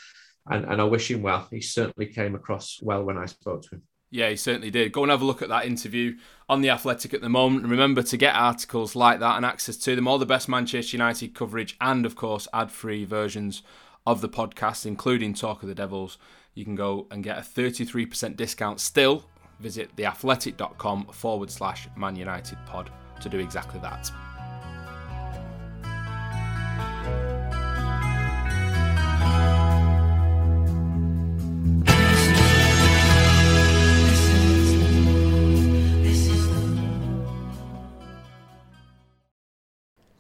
[0.46, 1.46] and, and I wish him well.
[1.50, 3.82] He certainly came across well when I spoke to him.
[4.10, 4.92] Yeah, he certainly did.
[4.92, 6.16] Go and have a look at that interview
[6.48, 7.62] on The Athletic at the moment.
[7.62, 10.96] And remember to get articles like that and access to them, all the best Manchester
[10.96, 13.62] United coverage, and of course, ad free versions
[14.06, 16.16] of the podcast, including Talk of the Devils.
[16.54, 19.24] You can go and get a 33% discount still.
[19.60, 22.90] Visit theathletic.com forward slash Man United pod
[23.20, 24.10] to do exactly that.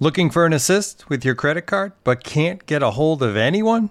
[0.00, 3.90] Looking for an assist with your credit card but can't get a hold of anyone?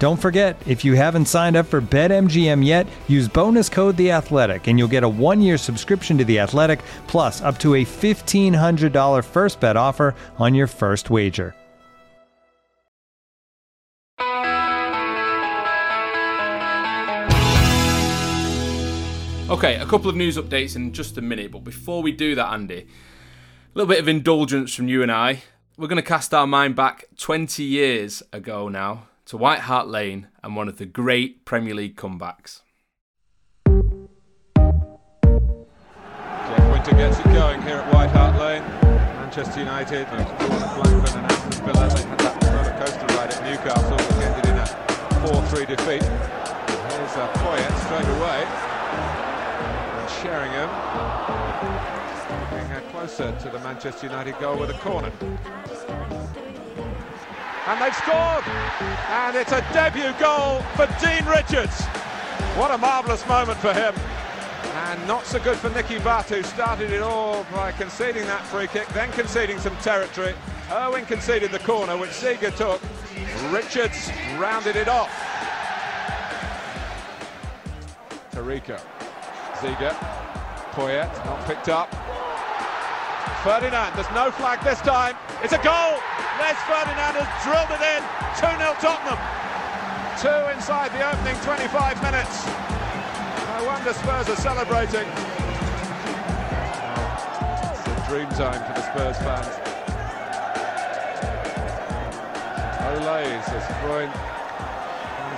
[0.00, 4.66] Don't forget, if you haven't signed up for BetMGM yet, use bonus code The Athletic,
[4.66, 9.60] and you'll get a one-year subscription to The Athletic, plus up to a $1,500 first
[9.60, 11.54] bet offer on your first wager.
[19.50, 22.50] Okay, a couple of news updates in just a minute, but before we do that,
[22.50, 22.86] Andy, a
[23.74, 25.42] little bit of indulgence from you and I.
[25.76, 30.26] We're going to cast our mind back 20 years ago now to White Hart Lane
[30.42, 32.62] and one of the great Premier League comebacks.
[33.68, 33.76] Jeff
[36.72, 38.64] Winter gets it going here at White Hart Lane.
[39.22, 44.46] Manchester United, and Aston Villa, they had that roller coaster ride at Newcastle, which ended
[44.50, 44.66] in a
[45.22, 46.02] 4-3 defeat.
[46.02, 48.42] Here's uh, Poyet straight away.
[49.94, 50.70] And Sheringham
[52.50, 55.12] getting closer to the Manchester United goal with a corner.
[57.70, 58.42] And they've scored!
[59.10, 61.80] And it's a debut goal for Dean Richards.
[62.58, 63.94] What a marvellous moment for him.
[64.88, 68.66] And not so good for Nicky Butt, who started it all by conceding that free
[68.66, 70.34] kick, then conceding some territory.
[70.72, 72.82] Irwin conceded the corner, which Ziege took.
[73.52, 75.10] Richards rounded it off.
[78.32, 78.80] Taricco.
[79.58, 79.94] Ziege.
[80.72, 81.94] Poyet, not picked up.
[83.40, 85.16] Ferdinand, there's no flag this time.
[85.42, 85.96] It's a goal!
[86.36, 88.04] Les Ferdinand has drilled it in.
[88.36, 89.16] 2-0 Tottenham.
[90.20, 91.72] Two inside the opening 25
[92.04, 92.44] minutes.
[92.44, 95.08] No wonder Spurs are celebrating.
[97.80, 99.56] It's a dream time for the Spurs fans.
[102.92, 104.12] Olays has thrown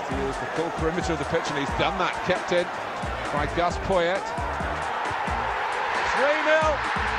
[0.02, 2.14] tries to use the full perimeter of the pitch and he's done that.
[2.26, 2.66] Kept in
[3.32, 4.22] by Gus Poyet.
[6.18, 7.11] 3-0.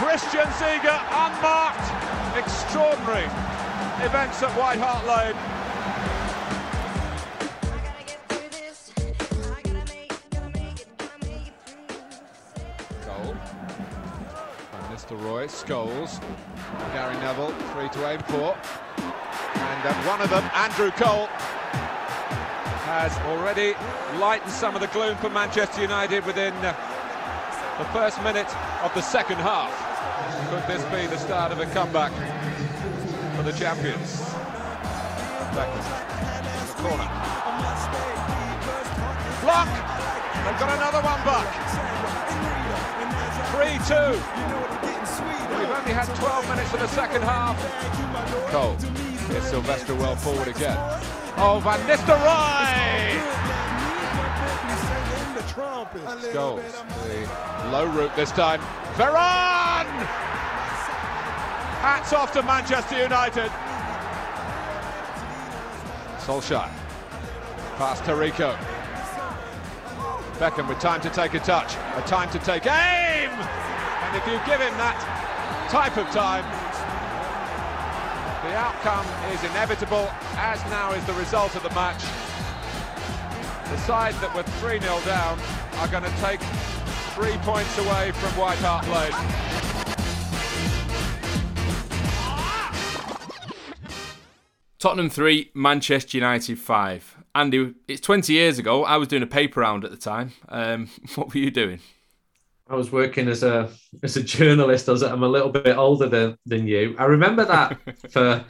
[0.00, 1.86] Christian Ziege unmarked.
[2.34, 3.24] Extraordinary
[4.02, 5.36] events at White Hart Lane.
[13.04, 13.34] Goal.
[14.72, 16.18] Van Nistelrooy, Scholes,
[16.94, 18.56] Gary Neville, three to aim for.
[18.56, 21.26] And uh, one of them, Andrew Cole,
[22.86, 23.74] has already
[24.18, 26.74] lightened some of the gloom for Manchester United within uh,
[27.76, 28.48] the first minute
[28.82, 29.89] of the second half.
[30.48, 32.12] Could this be the start of a comeback
[33.36, 34.20] for the champions?
[35.54, 35.82] Back in
[36.66, 37.08] the corner.
[39.42, 39.68] Block!
[40.44, 41.48] They've got another one back.
[43.52, 44.12] 3-2.
[45.58, 47.56] We've only had 12 minutes of the second half.
[48.50, 48.76] Cole.
[49.28, 50.76] Here's Silvestre well forward again.
[51.36, 53.50] Oh, Van Nistelrooy!
[56.20, 56.72] Scholes,
[57.62, 58.60] the low route this time.
[58.94, 60.29] Veron!
[61.80, 63.50] Hats off to Manchester United.
[66.20, 66.68] Solskjaer.
[67.78, 68.54] Past Taricco.
[70.36, 73.30] Beckham with time to take a touch, a time to take aim!
[73.30, 75.00] And if you give him that
[75.70, 76.44] type of time,
[78.44, 82.02] the outcome is inevitable, as now is the result of the match.
[83.70, 85.40] The side that were 3 0 down
[85.76, 86.40] are going to take
[87.16, 89.49] three points away from White Hart Lane.
[94.80, 97.16] Tottenham 3, Manchester United 5.
[97.34, 98.82] Andy, it's 20 years ago.
[98.82, 100.32] I was doing a paper round at the time.
[100.48, 101.80] Um, what were you doing?
[102.66, 103.68] I was working as a
[104.02, 104.88] as a journalist.
[104.88, 106.94] I I'm a little bit older than, than you.
[106.98, 107.78] I remember that
[108.10, 108.42] for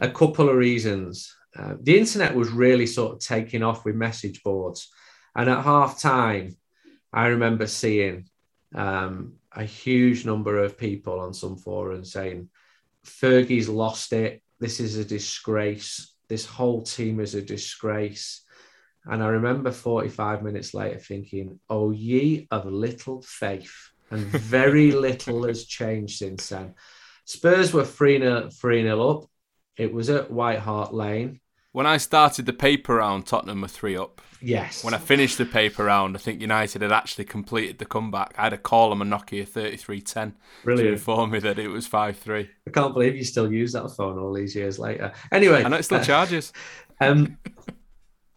[0.00, 1.32] a couple of reasons.
[1.56, 4.88] Uh, the internet was really sort of taking off with message boards.
[5.36, 6.56] And at half time,
[7.12, 8.28] I remember seeing
[8.74, 12.48] um, a huge number of people on some forums saying,
[13.04, 14.42] Fergie's lost it.
[14.60, 16.14] This is a disgrace.
[16.28, 18.42] This whole team is a disgrace.
[19.06, 23.74] And I remember 45 minutes later thinking, oh, ye of little faith.
[24.10, 26.74] And very little has changed since then.
[27.24, 29.24] Spurs were 3 0 up.
[29.76, 31.40] It was at White Hart Lane.
[31.72, 34.20] When I started the paper round, Tottenham were 3 up.
[34.42, 34.82] Yes.
[34.82, 38.34] When I finished the paper round, I think United had actually completed the comeback.
[38.36, 40.88] I had a call on a Nokia 3310 Brilliant.
[40.88, 42.48] to inform me that it was 5 3.
[42.66, 45.12] I can't believe you still use that phone all these years later.
[45.30, 45.62] Anyway.
[45.62, 46.52] Know it still uh, charges.
[47.00, 47.38] Um,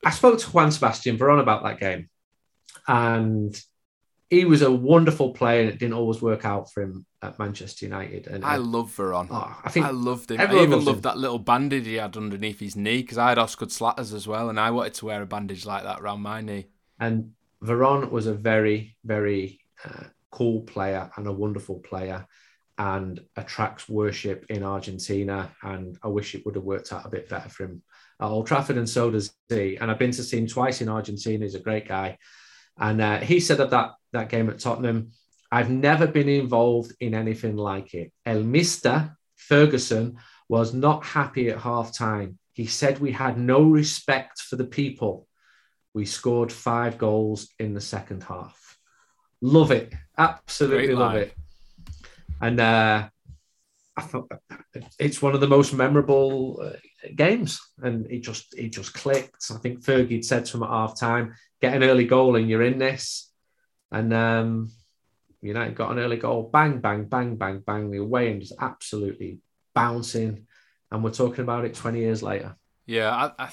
[0.06, 2.10] I spoke to Juan Sebastian Veron about that game,
[2.88, 3.60] and
[4.30, 7.86] he was a wonderful player, and it didn't always work out for him at Manchester
[7.86, 8.28] United.
[8.28, 9.28] And I love Veron.
[9.30, 10.40] Oh, I think I loved him.
[10.40, 11.02] I everyone even loved him.
[11.04, 14.50] that little bandage he had underneath his knee because I had Oscar Slatters as well,
[14.50, 16.68] and I wanted to wear a bandage like that around my knee.
[17.00, 17.32] And
[17.64, 22.26] Veron was a very, very uh, cool player and a wonderful player
[22.78, 25.52] and attracts worship in Argentina.
[25.62, 27.84] And I wish it would have worked out a bit better for him
[28.20, 29.78] at Old Trafford, and so does he.
[29.78, 31.46] And I've been to see him twice in Argentina.
[31.46, 32.18] He's a great guy.
[32.78, 35.12] And uh, he said of that, that game at Tottenham,
[35.52, 38.12] I've never been involved in anything like it.
[38.26, 40.18] El Mister Ferguson
[40.50, 42.40] was not happy at half time.
[42.54, 45.28] He said we had no respect for the people.
[45.94, 48.78] We scored five goals in the second half.
[49.42, 49.94] Love it.
[50.18, 51.22] Absolutely Great love line.
[51.22, 51.34] it.
[52.42, 53.10] And uh,
[53.96, 54.32] I thought
[54.98, 56.78] it's one of the most memorable uh,
[57.16, 57.62] games.
[57.82, 59.52] And it just it just clicked.
[59.52, 62.50] I think Fergie had said to him at half time, get an early goal and
[62.50, 63.32] you're in this.
[63.92, 64.72] And um,
[65.42, 66.50] United got an early goal.
[66.52, 67.92] Bang, bang, bang, bang, bang.
[67.92, 69.40] The away end is absolutely
[69.74, 70.48] bouncing.
[70.92, 72.56] And we're talking about it 20 years later.
[72.86, 73.50] Yeah, I, I,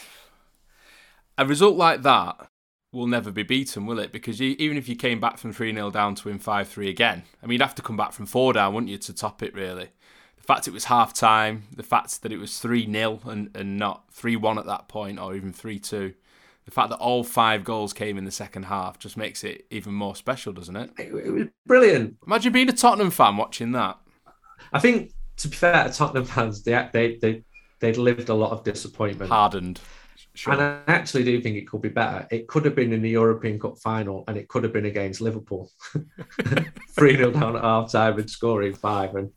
[1.38, 2.50] a result like that
[2.92, 4.12] will never be beaten, will it?
[4.12, 6.88] Because you, even if you came back from 3 0 down to win 5 3
[6.88, 9.42] again, I mean, you'd have to come back from 4 down, wouldn't you, to top
[9.42, 9.90] it, really?
[10.50, 13.78] The fact it was half time, the fact that it was 3 0 and, and
[13.78, 16.12] not 3 1 at that point or even 3 2,
[16.64, 19.94] the fact that all five goals came in the second half just makes it even
[19.94, 20.90] more special, doesn't it?
[20.98, 22.16] It, it was brilliant.
[22.26, 23.96] Imagine being a Tottenham fan watching that.
[24.72, 27.44] I think, to be fair Tottenham fans, they, they, they,
[27.78, 29.30] they'd lived a lot of disappointment.
[29.30, 29.78] Hardened.
[30.34, 30.54] Sure.
[30.54, 32.26] And I actually do think it could be better.
[32.32, 35.20] It could have been in the European Cup final and it could have been against
[35.20, 35.70] Liverpool.
[36.90, 39.14] 3 0 down at half time and scoring five.
[39.14, 39.30] And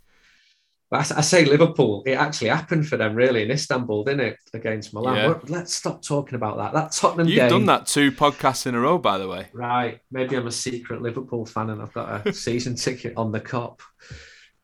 [0.95, 4.37] I, I say Liverpool, it actually happened for them really in Istanbul, didn't it?
[4.53, 5.15] Against Milan.
[5.15, 5.39] Yeah.
[5.47, 6.73] Let's stop talking about that.
[6.73, 7.35] That Tottenham game.
[7.35, 7.49] You've game.
[7.49, 9.47] done that two podcasts in a row, by the way.
[9.53, 9.99] Right.
[10.11, 13.79] Maybe I'm a secret Liverpool fan and I've got a season ticket on the Kop.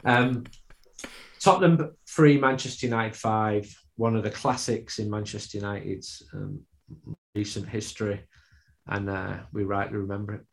[0.03, 0.43] Um,
[1.39, 3.73] Tottenham three, Manchester United five.
[3.95, 6.61] One of the classics in Manchester United's um,
[7.35, 8.21] recent history,
[8.87, 10.45] and uh, we rightly remember it.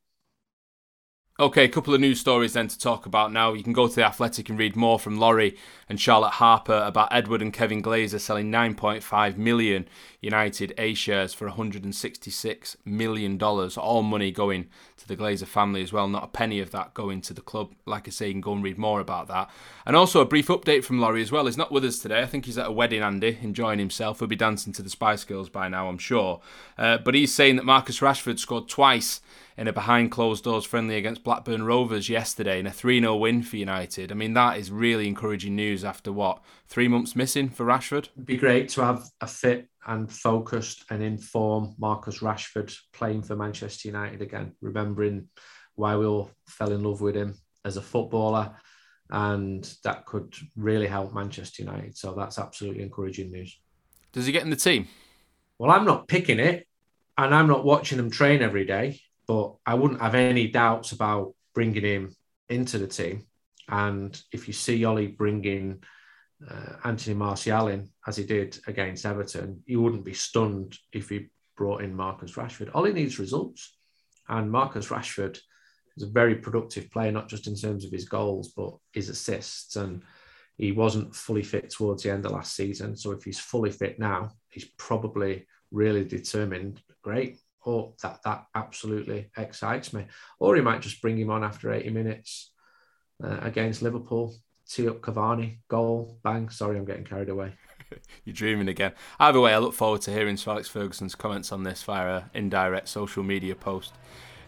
[1.39, 3.53] Okay, a couple of news stories then to talk about now.
[3.53, 5.55] You can go to The Athletic and read more from Laurie
[5.87, 9.87] and Charlotte Harper about Edward and Kevin Glazer selling 9.5 million
[10.23, 13.77] United A shares for 166 million dollars.
[13.77, 16.09] All money going to the Glazer family as well.
[16.09, 17.75] Not a penny of that going to the club.
[17.85, 19.51] Like I say, you can go and read more about that.
[19.85, 21.45] And also a brief update from Laurie as well.
[21.45, 22.23] He's not with us today.
[22.23, 24.21] I think he's at a wedding, Andy, enjoying himself.
[24.21, 26.41] He'll be dancing to the Spice Girls by now, I'm sure.
[26.79, 29.21] Uh, but he's saying that Marcus Rashford scored twice
[29.57, 33.43] in a behind closed doors friendly against Blackburn Rovers yesterday in a 3 0 win
[33.43, 34.13] for United.
[34.13, 36.43] I mean, that is really encouraging news after what?
[36.67, 38.09] Three months missing for Rashford?
[38.15, 43.37] It'd be great to have a fit and focused and informed Marcus Rashford playing for
[43.37, 45.29] Manchester United again, remembering
[45.75, 47.35] why we all fell in love with him
[47.65, 48.57] as a footballer.
[49.09, 51.97] And that could really help Manchester United.
[51.97, 53.57] So that's absolutely encouraging news.
[54.13, 54.89] Does he get in the team?
[55.59, 56.67] Well, I'm not picking it
[57.17, 61.35] and I'm not watching them train every day, but I wouldn't have any doubts about
[61.55, 62.15] bringing him
[62.49, 63.27] into the team.
[63.69, 65.83] And if you see Ole bringing
[66.49, 71.29] uh, Anthony Martial in, as he did against Everton, you wouldn't be stunned if he
[71.57, 72.71] brought in Marcus Rashford.
[72.75, 73.77] Ole needs results.
[74.29, 75.39] And Marcus Rashford
[75.97, 79.77] is a very productive player, not just in terms of his goals, but his assists.
[79.77, 80.03] And
[80.59, 82.97] he wasn't fully fit towards the end of last season.
[82.97, 86.81] So if he's fully fit now, he's probably really determined.
[87.03, 87.39] Great.
[87.67, 90.07] Or that that absolutely excites me.
[90.39, 92.53] Or he might just bring him on after 80 minutes
[93.23, 94.33] uh, against Liverpool,
[94.69, 96.49] tee up Cavani, goal, bang.
[96.49, 97.55] Sorry, I'm getting carried away.
[98.25, 98.93] You're dreaming again.
[99.19, 102.25] Either way, I look forward to hearing Sir Alex Ferguson's comments on this via an
[102.35, 103.95] indirect social media post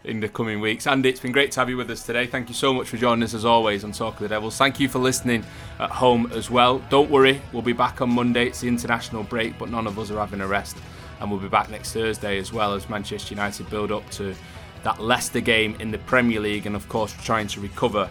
[0.04, 0.86] in the coming weeks.
[0.86, 2.24] Andy, it's been great to have you with us today.
[2.24, 4.56] Thank you so much for joining us as always on Talk of the Devils.
[4.56, 5.44] Thank you for listening
[5.80, 6.78] at home as well.
[6.88, 8.46] Don't worry, we'll be back on Monday.
[8.46, 10.76] It's the international break, but none of us are having a rest.
[11.20, 14.34] And we'll be back next Thursday as well as Manchester United build up to
[14.84, 18.08] that Leicester game in the Premier League and, of course, trying to recover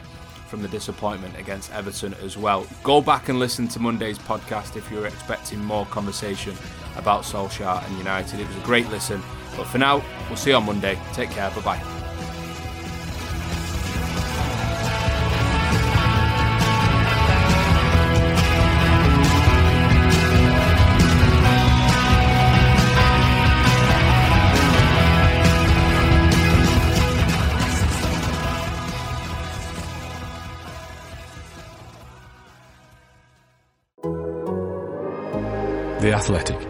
[0.48, 2.66] from the disappointment against Everton as well.
[2.84, 6.56] Go back and listen to Monday's podcast if you're expecting more conversation
[6.96, 8.40] about Solskjaer and United.
[8.40, 9.22] It was a great listen.
[9.56, 11.00] But for now, we'll see you on Monday.
[11.14, 11.50] Take care.
[11.52, 11.97] Bye bye.
[36.38, 36.67] Athletic.